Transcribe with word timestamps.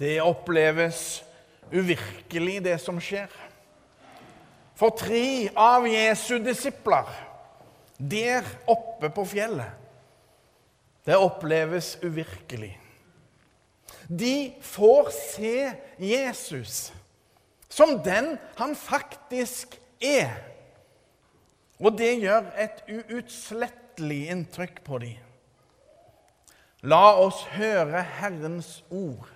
Det 0.00 0.16
oppleves 0.24 1.20
uvirkelig, 1.70 2.62
det 2.64 2.78
som 2.80 2.96
skjer. 3.02 3.28
For 4.80 4.96
tre 4.96 5.50
av 5.52 5.84
Jesu 5.84 6.38
disipler 6.40 7.08
der 8.00 8.46
oppe 8.70 9.10
på 9.12 9.26
fjellet, 9.28 9.76
det 11.04 11.18
oppleves 11.20 11.98
uvirkelig. 12.00 12.72
De 14.08 14.52
får 14.64 15.10
se 15.12 15.56
Jesus 16.00 16.78
som 17.68 17.98
den 18.02 18.38
han 18.56 18.72
faktisk 18.76 19.76
er. 20.00 20.32
Og 21.80 21.92
det 21.98 22.14
gjør 22.22 22.48
et 22.60 22.80
uutslettelig 22.88 24.22
inntrykk 24.32 24.80
på 24.84 25.00
dem. 25.04 25.20
La 26.88 27.12
oss 27.20 27.42
høre 27.52 28.00
Herrens 28.16 28.78
ord. 28.88 29.28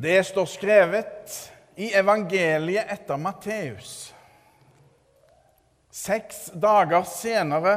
Det 0.00 0.24
står 0.24 0.46
skrevet 0.46 1.52
i 1.74 1.88
evangeliet 1.94 2.86
etter 2.92 3.16
Matteus. 3.18 4.14
Seks 5.90 6.52
dager 6.54 7.02
senere 7.02 7.72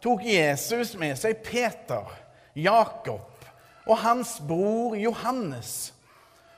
tok 0.00 0.22
Jesus 0.24 0.94
med 0.96 1.18
seg 1.20 1.42
Peter, 1.44 2.08
Jakob 2.56 3.44
og 3.84 4.00
hans 4.00 4.38
bror 4.48 4.96
Johannes 4.96 5.90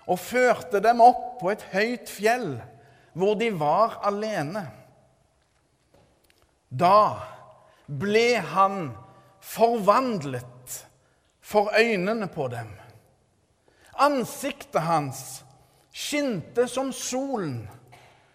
og 0.07 0.23
førte 0.23 0.79
dem 0.85 1.03
opp 1.03 1.41
på 1.41 1.51
et 1.57 1.65
høyt 1.73 2.13
fjell 2.13 2.53
hvor 3.19 3.35
de 3.41 3.49
var 3.51 3.99
alene. 4.07 4.63
Da 6.71 7.19
ble 7.91 8.29
han 8.55 8.93
forvandlet 9.43 10.79
for 11.43 11.75
øynene 11.75 12.31
på 12.31 12.47
dem. 12.55 12.71
Ansiktet 14.01 14.81
hans 14.83 15.21
skinte 15.93 16.65
som 16.71 16.93
solen, 16.95 17.65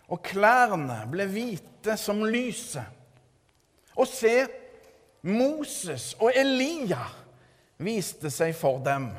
og 0.05 0.21
klærne 0.25 0.99
ble 1.09 1.25
hvite 1.31 1.95
som 1.97 2.21
lyset. 2.27 2.85
Og 3.95 4.07
se, 4.09 4.45
Moses 5.25 6.11
og 6.19 6.35
Elia 6.37 7.01
viste 7.81 8.29
seg 8.29 8.53
for 8.57 8.83
dem 8.85 9.09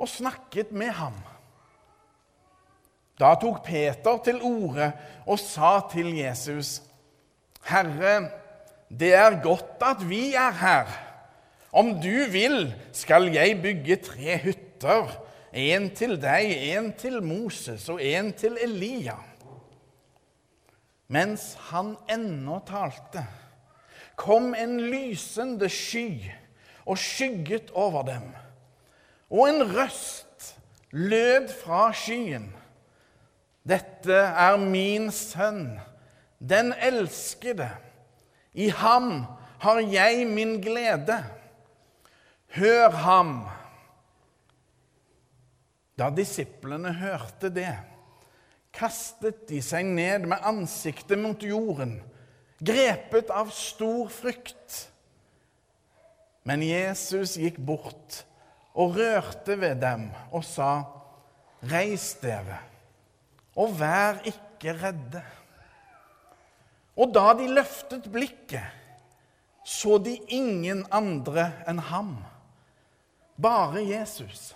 og 0.00 0.08
snakket 0.10 0.74
med 0.76 0.92
ham. 0.98 1.16
Da 3.20 3.34
tok 3.40 3.62
Peter 3.64 4.20
til 4.24 4.40
orde 4.44 4.90
og 5.26 5.40
sa 5.40 5.78
til 5.92 6.12
Jesus.: 6.16 6.80
Herre, 7.68 8.30
det 8.88 9.14
er 9.14 9.42
godt 9.42 9.82
at 9.84 10.04
vi 10.08 10.34
er 10.34 10.52
her. 10.60 10.92
Om 11.72 11.94
du 12.02 12.24
vil, 12.32 12.72
skal 12.92 13.28
jeg 13.32 13.60
bygge 13.62 13.96
tre 13.96 14.38
hytter 14.42 15.12
en 15.52 15.90
til 15.96 16.16
deg, 16.20 16.52
en 16.76 16.92
til 16.98 17.18
Moses 17.22 17.88
og 17.90 18.02
en 18.02 18.32
til 18.32 18.58
Elia. 18.62 19.16
Mens 21.10 21.56
han 21.70 21.96
ennå 22.10 22.60
talte, 22.68 23.24
kom 24.14 24.54
en 24.54 24.76
lysende 24.80 25.68
sky 25.72 26.30
og 26.86 26.98
skygget 26.98 27.70
over 27.74 28.04
dem. 28.06 28.30
Og 29.30 29.48
en 29.48 29.62
røst 29.74 30.54
lød 30.90 31.48
fra 31.62 31.90
skyen. 31.94 32.50
Dette 33.66 34.14
er 34.14 34.56
min 34.58 35.10
sønn, 35.14 35.78
den 36.38 36.72
elskede. 36.82 37.68
I 38.54 38.70
ham 38.70 39.24
har 39.60 39.80
jeg 39.80 40.26
min 40.26 40.58
glede. 40.62 41.20
Hør 42.56 42.90
ham. 42.90 43.48
Da 46.00 46.08
disiplene 46.08 46.94
hørte 46.96 47.50
det, 47.52 47.74
kastet 48.72 49.42
de 49.50 49.58
seg 49.60 49.84
ned 49.84 50.24
med 50.30 50.40
ansiktet 50.48 51.20
mot 51.20 51.42
jorden, 51.44 51.98
grepet 52.56 53.28
av 53.34 53.50
stor 53.52 54.08
frykt. 54.14 54.86
Men 56.48 56.64
Jesus 56.64 57.34
gikk 57.36 57.58
bort 57.60 58.22
og 58.72 58.96
rørte 58.96 59.58
ved 59.60 59.82
dem 59.82 60.06
og 60.30 60.46
sa, 60.46 60.88
'Reis 61.60 62.14
dere, 62.22 62.62
og 63.52 63.76
vær 63.80 64.22
ikke 64.24 64.72
redde.' 64.80 65.26
Og 66.96 67.12
da 67.12 67.34
de 67.36 67.48
løftet 67.48 68.08
blikket, 68.12 68.64
så 69.64 69.98
de 70.00 70.16
ingen 70.32 70.86
andre 70.90 71.50
enn 71.68 71.78
ham, 71.92 72.16
bare 73.36 73.84
Jesus. 73.84 74.54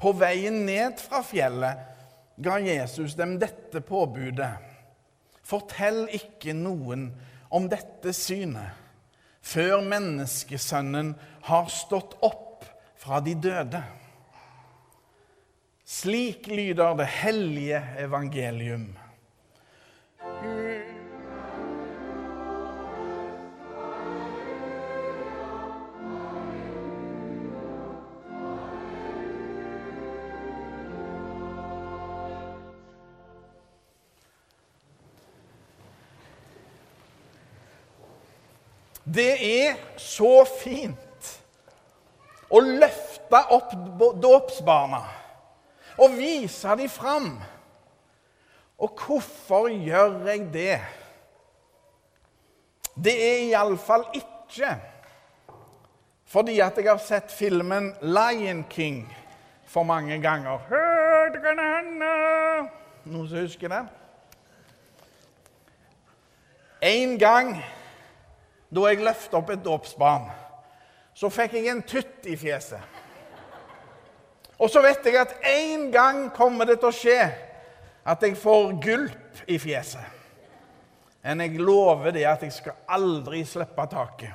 På 0.00 0.12
veien 0.16 0.64
ned 0.66 0.98
fra 1.00 1.22
fjellet 1.24 1.90
ga 2.44 2.58
Jesus 2.62 3.14
dem 3.18 3.36
dette 3.42 3.82
påbudet. 3.84 4.52
Fortell 5.44 6.06
ikke 6.16 6.54
noen 6.56 7.10
om 7.54 7.68
dette 7.70 8.14
synet 8.16 8.80
før 9.44 9.82
menneskesønnen 9.84 11.12
har 11.50 11.68
stått 11.72 12.16
opp 12.24 12.64
fra 13.00 13.20
de 13.20 13.34
døde. 13.36 13.82
Slik 15.84 16.48
lyder 16.48 16.96
det 16.96 17.10
hellige 17.20 17.82
evangelium. 18.00 18.86
Det 39.04 39.32
er 39.36 39.76
så 40.00 40.44
fint 40.48 41.30
å 42.48 42.60
løfte 42.64 43.40
opp 43.52 43.74
dåpsbarna 44.22 45.02
og 46.00 46.16
vise 46.16 46.76
dem 46.78 46.90
fram. 46.90 47.28
Og 48.80 49.04
hvorfor 49.04 49.68
gjør 49.68 50.24
jeg 50.28 50.48
det? 50.54 50.78
Det 52.94 53.14
er 53.14 53.46
iallfall 53.50 54.06
ikke 54.14 54.74
fordi 56.34 56.56
at 56.64 56.78
jeg 56.80 56.88
har 56.88 56.98
sett 56.98 57.30
filmen 57.30 57.92
'Lion 58.00 58.64
King' 58.70 59.06
for 59.66 59.82
mange 59.82 60.18
ganger. 60.22 60.58
Noen 63.04 63.28
som 63.28 63.38
husker 63.38 63.68
den? 63.68 63.88
En 66.82 67.18
gang 67.18 67.62
da 68.74 68.88
jeg 68.90 69.04
løfta 69.04 69.38
opp 69.38 69.52
et 69.54 69.62
dåpsbarn, 69.64 70.28
så 71.14 71.30
fikk 71.30 71.54
jeg 71.58 71.70
en 71.70 71.82
tutt 71.86 72.26
i 72.26 72.36
fjeset. 72.38 72.82
Og 74.58 74.70
så 74.70 74.82
vet 74.82 75.06
jeg 75.06 75.18
at 75.18 75.34
en 75.50 75.88
gang 75.94 76.24
kommer 76.34 76.66
det 76.66 76.78
til 76.82 76.90
å 76.90 76.94
skje 76.94 77.18
at 78.04 78.22
jeg 78.22 78.36
får 78.38 78.74
gulp 78.82 79.44
i 79.50 79.58
fjeset. 79.58 80.22
Men 81.24 81.40
jeg 81.40 81.60
lover 81.62 82.12
det 82.14 82.26
at 82.28 82.42
jeg 82.44 82.52
skal 82.52 82.76
aldri 82.92 83.42
slippe 83.48 83.86
taket. 83.90 84.34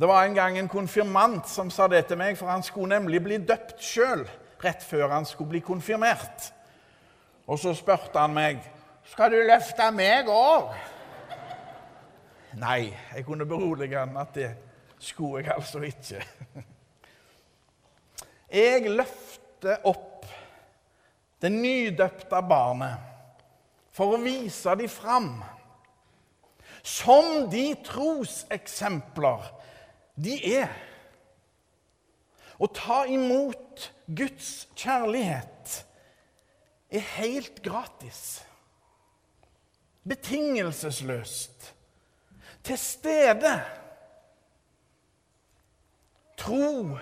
Det 0.00 0.08
var 0.08 0.24
en 0.24 0.36
gang 0.36 0.56
en 0.56 0.70
konfirmant 0.70 1.48
som 1.50 1.68
sa 1.72 1.88
det 1.90 2.06
til 2.08 2.16
meg, 2.16 2.38
for 2.38 2.48
han 2.48 2.62
skulle 2.64 2.94
nemlig 2.94 3.20
bli 3.24 3.40
døpt 3.44 3.82
sjøl 3.84 4.22
rett 4.62 4.84
før 4.86 5.10
han 5.12 5.26
skulle 5.28 5.56
bli 5.56 5.60
konfirmert. 5.64 6.52
Og 7.50 7.58
så 7.60 7.74
spurte 7.76 8.20
han 8.20 8.36
meg 8.36 8.62
skal 9.10 9.32
du 9.32 9.40
løfte 9.42 9.88
meg 9.96 10.28
òg. 10.30 10.70
Nei, 12.58 12.90
jeg 13.14 13.24
kunne 13.24 13.46
berolige 13.46 13.98
han 13.98 14.16
at 14.18 14.34
det 14.34 14.50
skulle 14.98 15.44
jeg 15.44 15.54
altså 15.54 15.82
ikke. 15.86 16.24
Jeg 18.50 18.90
løfter 18.90 19.86
opp 19.86 20.26
det 21.40 21.52
nydøpte 21.54 22.42
barnet 22.50 23.06
for 23.94 24.16
å 24.16 24.22
vise 24.22 24.74
dem 24.80 24.90
fram 24.90 25.30
som 26.82 27.46
de 27.52 27.64
troseksempler 27.86 29.46
de 30.20 30.36
er. 30.56 30.72
Å 32.60 32.66
ta 32.74 33.04
imot 33.08 33.86
Guds 34.10 34.66
kjærlighet 34.76 35.76
er 36.90 37.10
helt 37.16 37.62
gratis. 37.64 38.40
Betingelsesløst 40.08 41.70
til 42.64 42.78
stede. 42.78 43.54
Tro 46.40 46.96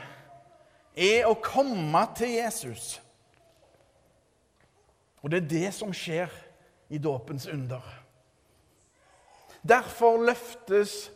er 0.98 1.28
å 1.28 1.36
komme 1.42 2.02
til 2.18 2.36
Jesus. 2.38 2.96
Og 5.22 5.30
det 5.30 5.42
er 5.42 5.50
det 5.50 5.70
som 5.74 5.94
skjer 5.94 6.32
i 6.88 6.98
dåpens 7.02 7.46
under. 7.50 7.82
Derfor 9.62 10.22
løftes 10.22 11.10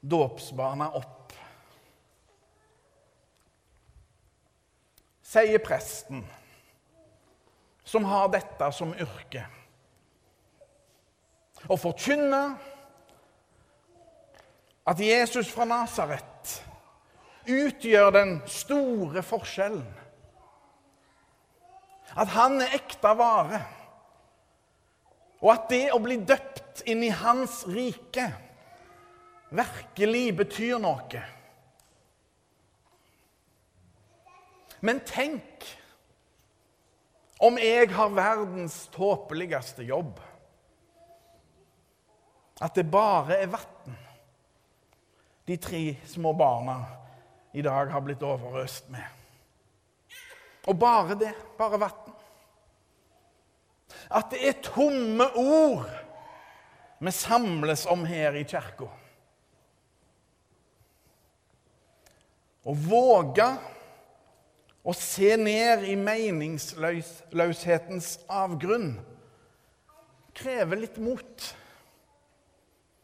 dåpsbarna 0.00 0.88
opp. 0.96 1.34
Sier 5.26 5.58
presten, 5.60 6.22
som 7.84 8.06
har 8.06 8.30
dette 8.32 8.70
som 8.72 8.94
yrke. 8.94 9.42
Å 11.66 11.76
forkynne 11.80 12.42
at 14.86 15.00
Jesus 15.02 15.50
fra 15.50 15.66
Nasaret 15.66 16.60
utgjør 17.46 18.12
den 18.14 18.36
store 18.50 19.22
forskjellen. 19.26 19.86
At 22.16 22.30
han 22.34 22.60
er 22.62 22.76
ekte 22.78 23.12
vare. 23.18 23.60
Og 25.42 25.50
at 25.52 25.66
det 25.70 25.88
å 25.92 26.00
bli 26.02 26.16
døpt 26.26 26.84
inn 26.88 27.02
i 27.04 27.12
hans 27.12 27.64
rike 27.68 28.28
virkelig 29.54 30.24
betyr 30.38 30.78
noe. 30.82 31.22
Men 34.86 35.02
tenk 35.08 35.66
om 37.42 37.58
jeg 37.60 37.90
har 37.92 38.16
verdens 38.16 38.86
tåpeligste 38.94 39.84
jobb. 39.86 40.18
At 42.62 42.78
det 42.78 42.86
bare 42.88 43.42
er 43.42 43.50
vann 43.52 43.96
de 45.46 45.56
tre 45.56 45.96
små 46.06 46.32
barna 46.32 46.84
i 47.54 47.62
dag 47.62 47.92
har 47.92 48.02
blitt 48.04 48.22
overøst 48.26 48.90
med. 48.90 49.04
Og 50.66 50.78
bare 50.78 51.14
det. 51.18 51.34
Bare 51.58 51.80
vann. 51.80 52.12
At 54.10 54.30
det 54.30 54.48
er 54.48 54.62
tomme 54.62 55.24
ord 55.38 55.90
vi 56.98 57.10
samles 57.12 57.86
om 57.90 58.04
her 58.08 58.34
i 58.38 58.44
kirka. 58.48 58.86
Å 62.66 62.74
våge 62.74 63.56
å 64.86 64.92
se 64.96 65.36
ned 65.38 65.84
i 65.86 65.96
meningsløshetens 65.98 68.18
avgrunn 68.26 69.00
krever 70.36 70.76
litt 70.82 70.98
mot. 71.02 71.54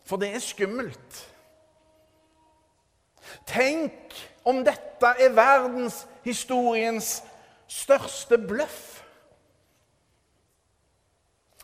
For 0.06 0.16
det 0.18 0.34
er 0.34 0.40
skummelt. 0.42 1.31
Tenk 3.46 4.14
om 4.48 4.62
dette 4.66 5.12
er 5.18 5.34
verdenshistoriens 5.36 7.20
største 7.70 8.38
bløff. 8.38 9.02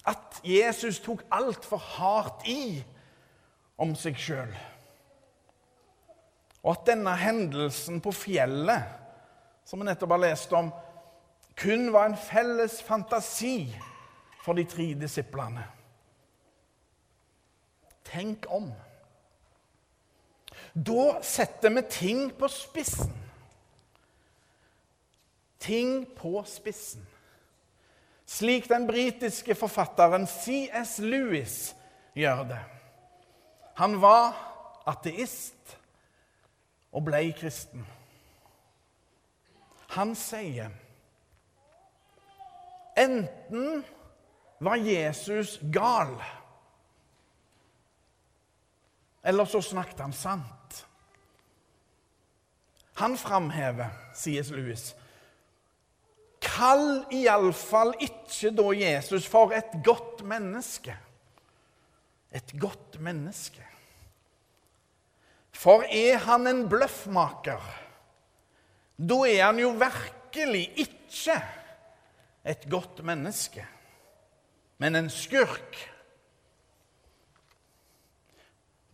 At 0.08 0.40
Jesus 0.46 1.00
tok 1.05 1.25
altfor 1.34 1.81
hardt 1.99 2.46
i 2.49 2.81
om 3.78 3.94
seg 3.99 4.19
sjøl. 4.19 4.52
Og 6.64 6.72
at 6.75 6.87
denne 6.88 7.14
hendelsen 7.16 8.00
på 8.02 8.12
fjellet, 8.12 8.88
som 9.69 9.81
vi 9.81 9.87
nettopp 9.88 10.16
har 10.16 10.25
lest 10.25 10.52
om, 10.56 10.72
kun 11.58 11.90
var 11.93 12.08
en 12.08 12.19
felles 12.19 12.81
fantasi 12.87 13.69
for 14.44 14.58
de 14.58 14.64
tre 14.69 14.93
disiplene. 14.99 15.64
Tenk 18.08 18.46
om. 18.50 18.70
Da 20.86 21.19
setter 21.22 21.70
vi 21.75 21.82
ting 21.90 22.30
på 22.38 22.48
spissen. 22.48 23.12
Ting 25.58 26.06
på 26.16 26.42
spissen. 26.46 27.06
Slik 28.28 28.69
den 28.69 28.86
britiske 28.86 29.54
forfatteren 29.58 30.26
C.S. 30.26 30.98
Lewis 30.98 31.75
gjør 32.14 32.44
det. 32.52 32.60
Han 33.80 33.96
var 34.02 34.36
ateist 34.86 35.78
og 36.92 37.06
ble 37.08 37.24
kristen. 37.38 37.86
Han 39.96 40.12
sier 40.19 40.70
enten 42.98 43.82
var 44.60 44.82
Jesus 44.82 45.56
gal, 45.72 46.16
eller 49.22 49.46
så 49.46 49.62
snakket 49.62 50.00
han 50.02 50.12
sant. 50.12 50.57
Han 52.98 53.14
framhever, 53.18 53.92
sier 54.14 54.46
Lewis, 54.54 54.92
Kall 56.42 57.04
iallfall 57.14 57.92
ikke 58.02 58.50
da 58.54 58.72
Jesus 58.74 59.26
for 59.30 59.54
et 59.54 59.74
godt 59.86 60.24
menneske. 60.26 60.94
Et 62.34 62.52
godt 62.60 62.98
menneske. 63.02 63.62
For 65.54 65.82
er 65.90 66.18
han 66.22 66.46
en 66.46 66.66
bløffmaker, 66.70 67.62
da 68.98 69.18
er 69.26 69.44
han 69.46 69.58
jo 69.62 69.72
virkelig 69.78 70.66
ikke 70.78 71.38
et 72.46 72.66
godt 72.70 73.02
menneske, 73.06 73.64
men 74.78 74.98
en 74.98 75.10
skurk. 75.10 75.78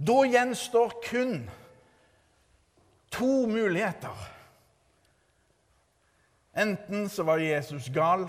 Da 0.00 0.16
gjenstår 0.28 0.96
kun 1.04 1.44
to 3.14 3.46
muligheter. 3.46 4.28
Enten 6.54 7.08
så 7.08 7.22
var 7.22 7.38
Jesus 7.42 7.88
gal, 7.94 8.28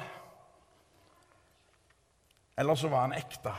eller 2.57 2.75
så 2.75 2.89
var 2.89 3.05
han 3.05 3.13
ekte, 3.17 3.53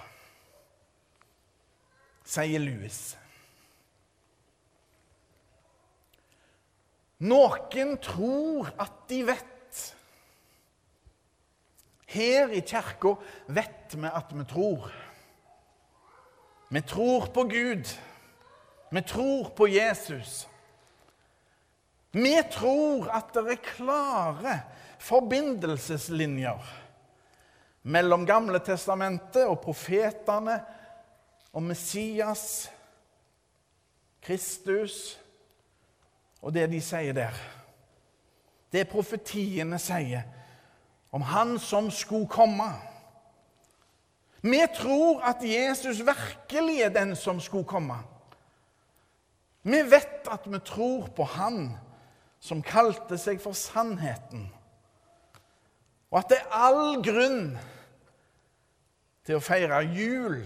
sier 2.26 2.62
Louis. 2.62 2.99
Noen 7.26 7.94
tror 8.02 8.73
at 8.82 9.06
de 9.08 9.23
vet. 9.26 9.82
Her 12.06 12.52
i 12.55 12.61
kirka 12.67 13.14
vet 13.49 13.94
vi 13.96 14.11
at 14.11 14.34
vi 14.34 14.44
tror. 14.50 14.90
Vi 16.69 16.82
tror 16.82 17.31
på 17.32 17.46
Gud. 17.50 17.94
Vi 18.90 19.02
tror 19.02 19.50
på 19.56 19.69
Jesus. 19.70 20.44
Vi 22.16 22.32
tror 22.48 23.10
at 23.12 23.34
det 23.36 23.44
er 23.52 23.64
klare 23.74 24.54
forbindelseslinjer 25.04 26.70
mellom 27.92 28.25
Gamle 28.26 28.62
testamentet 28.64 29.44
og 29.44 29.61
profetene 29.61 30.56
og 31.52 31.62
Messias, 31.62 32.70
Kristus 34.25 35.18
og 36.40 36.54
det 36.56 36.70
de 36.73 36.80
sier 36.80 37.12
der. 37.16 37.37
Det 38.73 38.88
profetiene 38.88 39.78
sier 39.80 40.25
om 41.12 41.23
Han 41.23 41.58
som 41.61 41.90
skulle 41.92 42.28
komme. 42.32 42.73
Vi 44.40 44.61
tror 44.76 45.20
at 45.20 45.44
Jesus 45.44 46.00
virkelig 46.00 46.80
er 46.80 46.96
den 46.96 47.16
som 47.16 47.40
skulle 47.40 47.68
komme. 47.68 48.00
Vi 49.62 49.82
vet 49.90 50.28
at 50.32 50.46
vi 50.49 50.58
tror 50.64 51.11
på 51.12 51.25
Han 51.37 51.76
som 52.47 52.62
kalte 52.62 53.19
seg 53.19 53.41
for 53.43 53.57
Sannheten. 53.59 54.47
Og 56.12 56.21
at 56.21 56.31
det 56.31 56.38
er 56.38 56.55
all 56.55 57.00
grunn 57.03 57.57
til 59.26 59.38
å 59.38 59.43
feire 59.43 59.83
jul 59.91 60.45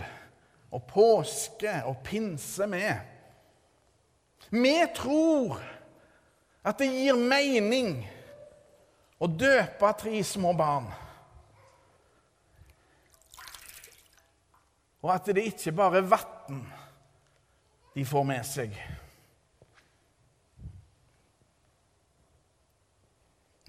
og 0.71 0.87
påske 0.89 1.75
og 1.85 2.01
pinse 2.07 2.67
med. 2.71 2.97
Vi 4.51 4.79
tror 4.97 5.61
at 6.65 6.81
det 6.81 6.89
gir 6.89 7.21
mening 7.21 8.01
å 9.21 9.29
døpe 9.29 9.93
tre 10.01 10.23
små 10.25 10.55
barn. 10.57 10.89
Og 15.01 15.13
at 15.13 15.29
det 15.33 15.47
ikke 15.49 15.77
bare 15.77 16.01
er 16.01 16.09
vann 16.09 16.65
de 17.95 18.05
får 18.07 18.25
med 18.25 18.47
seg. 18.47 18.75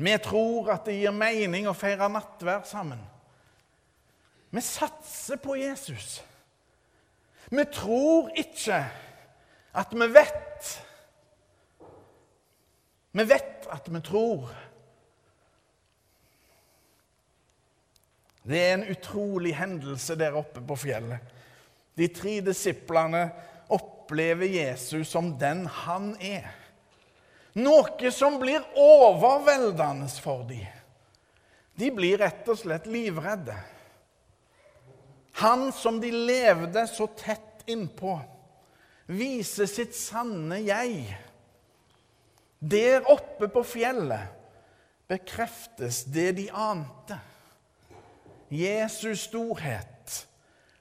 Vi 0.01 0.17
tror 0.23 0.71
at 0.73 0.87
det 0.87 0.97
gir 0.97 1.13
mening 1.13 1.67
å 1.69 1.77
feire 1.77 2.07
nattverd 2.09 2.65
sammen. 2.65 3.01
Vi 4.51 4.61
satser 4.65 5.37
på 5.39 5.55
Jesus. 5.59 6.19
Vi 7.51 7.65
tror 7.71 8.31
ikke 8.39 8.79
at 9.77 9.93
vi 9.93 10.07
vet. 10.11 10.71
Vi 13.11 13.25
vet 13.27 13.67
at 13.71 13.89
vi 13.91 14.01
tror. 14.03 14.49
Det 18.41 18.57
er 18.57 18.73
en 18.73 18.87
utrolig 18.89 19.53
hendelse 19.59 20.17
der 20.17 20.39
oppe 20.39 20.63
på 20.65 20.79
fjellet. 20.87 21.21
De 21.93 22.07
tre 22.09 22.39
disiplene 22.41 23.27
opplever 23.71 24.49
Jesus 24.49 25.11
som 25.13 25.35
den 25.39 25.67
han 25.85 26.15
er. 26.17 26.49
Noe 27.59 28.11
som 28.15 28.37
blir 28.39 28.63
overveldende 28.79 30.07
for 30.23 30.45
dem. 30.47 30.67
De 31.75 31.89
blir 31.91 32.19
rett 32.21 32.47
og 32.51 32.59
slett 32.59 32.87
livredde. 32.87 33.55
Han 35.41 35.71
som 35.73 35.99
de 35.99 36.11
levde 36.11 36.83
så 36.87 37.07
tett 37.17 37.63
innpå, 37.71 38.19
viser 39.11 39.67
sitt 39.69 39.95
sanne 39.97 40.59
jeg. 40.61 41.07
Der 42.61 43.07
oppe 43.09 43.49
på 43.51 43.63
fjellet 43.65 44.37
bekreftes 45.09 46.03
det 46.13 46.31
de 46.37 46.47
ante. 46.53 47.17
Jesus' 48.51 49.25
storhet 49.29 50.27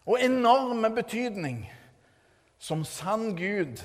og 0.04 0.20
enorme 0.22 0.90
betydning 0.94 1.62
som 2.58 2.82
sann 2.84 3.32
Gud 3.38 3.80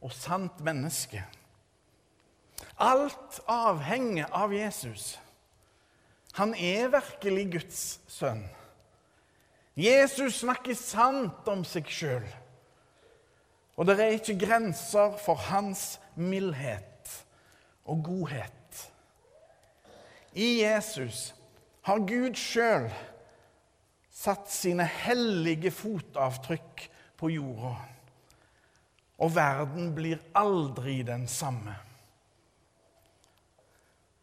og 0.00 0.12
sant 0.12 0.60
menneske. 0.64 1.24
Alt 2.80 3.40
avhenger 3.50 4.30
av 4.32 4.54
Jesus. 4.54 5.18
Han 6.38 6.54
er 6.54 6.88
virkelig 6.92 7.44
Guds 7.52 7.82
sønn. 8.08 8.46
Jesus 9.76 10.40
snakker 10.40 10.76
sant 10.78 11.48
om 11.50 11.64
seg 11.68 11.88
sjøl. 11.92 12.24
Og 13.76 13.88
det 13.88 13.96
er 14.00 14.16
ikke 14.16 14.38
grenser 14.40 15.14
for 15.20 15.40
hans 15.50 15.98
mildhet 16.16 17.12
og 17.88 18.02
godhet. 18.04 18.82
I 20.36 20.62
Jesus 20.62 21.30
har 21.88 22.02
Gud 22.06 22.36
sjøl 22.38 22.90
satt 24.20 24.50
sine 24.52 24.84
hellige 24.84 25.72
fotavtrykk 25.72 26.84
på 27.20 27.32
jorda. 27.32 27.76
Og 29.20 29.32
verden 29.36 29.94
blir 29.96 30.20
aldri 30.36 31.00
den 31.04 31.26
samme. 31.28 31.76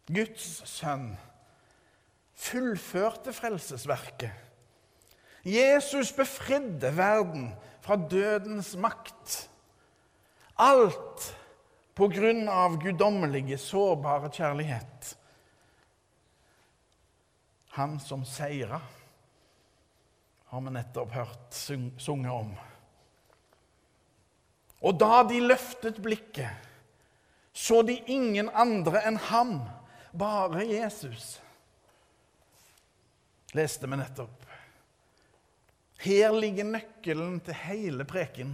Guds 0.08 0.62
sønn 0.68 1.12
fullførte 2.38 3.32
frelsesverket. 3.34 4.32
Jesus 5.48 6.12
befridde 6.12 6.90
verden 6.96 7.50
fra 7.84 7.96
dødens 7.96 8.74
makt. 8.76 9.48
Alt 10.58 11.28
på 11.98 12.08
grunn 12.12 12.48
av 12.50 12.76
guddommelige, 12.82 13.58
sårbare 13.58 14.30
kjærlighet. 14.34 15.14
Han 17.78 17.98
som 18.02 18.24
seira, 18.26 18.80
har 20.48 20.62
vi 20.64 20.72
nettopp 20.72 21.12
hørt 21.12 21.54
sunget 21.54 22.32
om. 22.32 22.54
Og 24.78 24.94
da 24.98 25.24
de 25.26 25.40
løftet 25.42 25.98
blikket, 26.02 26.50
så 27.52 27.82
de 27.82 27.98
ingen 28.06 28.50
andre 28.54 29.02
enn 29.08 29.18
ham, 29.28 29.58
bare 30.18 30.64
Jesus 30.66 31.36
leste 33.56 33.86
vi 33.86 33.96
nettopp. 33.96 34.44
Her 35.98 36.34
ligger 36.36 36.68
nøkkelen 36.68 37.38
til 37.42 37.56
hele 37.64 38.06
preken. 38.06 38.52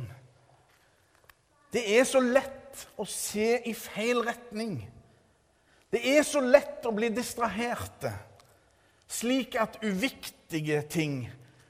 Det 1.75 1.83
er 1.99 2.07
så 2.09 2.23
lett 2.23 2.85
å 3.01 3.07
se 3.09 3.59
i 3.67 3.75
feil 3.77 4.23
retning. 4.25 4.79
Det 5.93 6.01
er 6.15 6.23
så 6.27 6.41
lett 6.43 6.87
å 6.87 6.95
bli 6.95 7.11
distraherte, 7.15 8.13
slik 9.11 9.59
at 9.61 9.81
uviktige 9.85 10.81
ting 10.91 11.25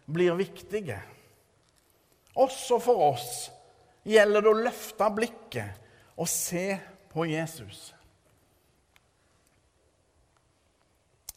blir 0.06 0.36
viktige. 0.38 1.00
Også 2.34 2.78
for 2.82 3.10
oss 3.12 3.48
gjelder 4.04 4.44
det 4.44 4.52
å 4.52 4.62
løfte 4.66 5.10
blikket 5.16 6.16
og 6.20 6.28
se 6.30 6.66
på 7.12 7.26
Jesus. 7.30 7.93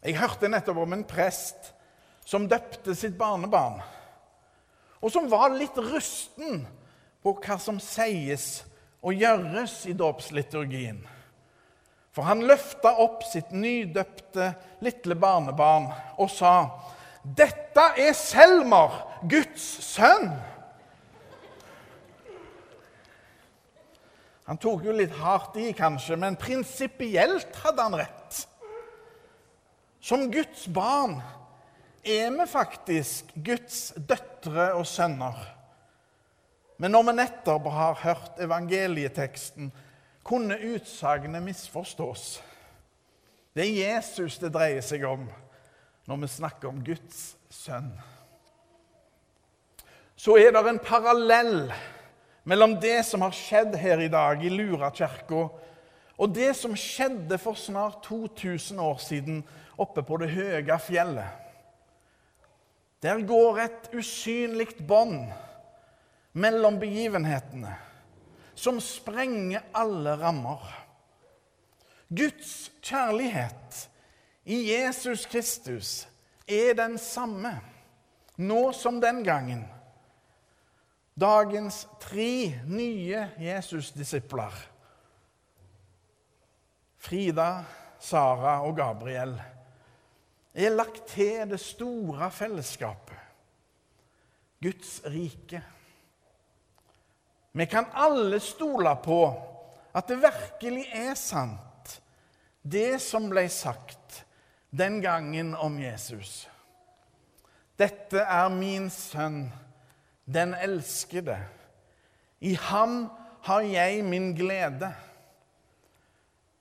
Jeg 0.06 0.18
hørte 0.20 0.50
nettopp 0.50 0.84
om 0.84 0.94
en 0.94 1.06
prest 1.08 1.72
som 2.28 2.48
døpte 2.50 2.94
sitt 2.98 3.16
barnebarn, 3.18 3.80
og 5.02 5.14
som 5.14 5.30
var 5.32 5.56
litt 5.56 5.78
rusten 5.80 6.66
på 7.24 7.34
hva 7.42 7.58
som 7.62 7.80
sies 7.82 8.66
og 9.02 9.16
gjøres 9.18 9.86
i 9.90 9.96
dåpsliturgien. 9.98 11.00
For 12.14 12.26
han 12.26 12.46
løfta 12.50 12.96
opp 13.04 13.22
sitt 13.30 13.52
nydøpte 13.54 14.52
lille 14.82 15.18
barnebarn 15.22 15.92
og 16.18 16.30
sa, 16.34 16.70
'Dette 17.22 17.84
er 17.98 18.14
Selmer, 18.14 19.04
Guds 19.30 19.66
sønn.' 19.86 20.32
Han 24.48 24.58
tok 24.58 24.86
jo 24.88 24.96
litt 24.96 25.12
hardt 25.12 25.58
i, 25.60 25.74
kanskje, 25.76 26.16
men 26.16 26.40
prinsipielt 26.40 27.56
hadde 27.66 27.84
han 27.84 27.98
rett. 28.00 28.46
Som 30.08 30.30
Guds 30.32 30.68
barn 30.72 31.18
er 32.08 32.30
vi 32.32 32.46
faktisk 32.48 33.34
Guds 33.44 33.90
døtre 33.98 34.70
og 34.78 34.86
sønner. 34.88 35.36
Men 36.80 36.94
når 36.96 37.10
vi 37.10 37.16
nettopp 37.18 37.68
har 37.74 38.00
hørt 38.06 38.40
evangelieteksten, 38.40 39.68
kunne 40.24 40.60
utsagnet 40.70 41.44
misforstås. 41.44 42.38
Det 43.52 43.66
er 43.66 43.98
Jesus 43.98 44.38
det 44.40 44.54
dreier 44.56 44.86
seg 44.86 45.04
om 45.10 45.28
når 46.08 46.24
vi 46.24 46.32
snakker 46.38 46.72
om 46.72 46.80
Guds 46.88 47.34
sønn. 47.52 47.92
Så 50.16 50.38
er 50.40 50.56
det 50.56 50.64
en 50.70 50.84
parallell 50.88 51.66
mellom 52.48 52.78
det 52.80 53.02
som 53.10 53.28
har 53.28 53.36
skjedd 53.36 53.76
her 53.76 54.08
i 54.08 54.12
dag 54.14 54.40
i 54.40 54.54
Lura 54.56 54.88
kirke, 54.96 55.50
og 56.18 56.34
det 56.34 56.52
som 56.58 56.74
skjedde 56.78 57.38
for 57.38 57.58
snart 57.60 58.02
2000 58.08 58.80
år 58.82 58.98
siden 59.02 59.44
oppe 59.78 60.02
på 60.04 60.18
det 60.22 60.32
høye 60.34 60.80
fjellet. 60.82 61.44
Der 63.06 63.22
går 63.30 63.60
et 63.62 63.92
usynlig 63.94 64.72
bånd 64.90 65.30
mellom 66.34 66.80
begivenhetene 66.82 67.76
som 68.58 68.82
sprenger 68.82 69.68
alle 69.78 70.16
rammer. 70.18 70.66
Guds 72.10 72.72
kjærlighet 72.82 73.84
i 74.50 74.64
Jesus 74.72 75.28
Kristus 75.30 76.08
er 76.48 76.74
den 76.78 76.98
samme 76.98 77.54
nå 78.38 78.72
som 78.74 79.02
den 79.02 79.24
gangen. 79.26 79.66
Dagens 81.18 81.84
tre 82.02 82.54
nye 82.70 83.24
Jesus-disipler, 83.42 84.54
Frida, 87.08 87.64
Sara 88.00 88.58
og 88.68 88.76
Gabriel, 88.76 89.38
er 90.58 90.74
lagt 90.76 91.06
til 91.14 91.46
det 91.48 91.60
store 91.64 92.28
fellesskapet, 92.36 93.16
Guds 94.60 94.98
rike. 95.06 95.62
Vi 97.56 97.66
kan 97.72 97.88
alle 97.96 98.42
stole 98.44 98.92
på 99.06 99.22
at 99.96 100.12
det 100.12 100.20
virkelig 100.20 100.84
er 100.92 101.16
sant, 101.16 101.96
det 102.62 103.00
som 103.00 103.32
ble 103.32 103.48
sagt 103.56 104.26
den 104.76 105.00
gangen 105.02 105.56
om 105.56 105.80
Jesus. 105.80 106.44
Dette 107.80 108.20
er 108.20 108.52
min 108.52 108.92
sønn, 108.92 109.46
den 110.28 110.58
elskede. 110.60 111.40
I 112.44 112.58
ham 112.68 113.06
har 113.48 113.64
jeg 113.64 114.04
min 114.04 114.34
glede. 114.36 114.92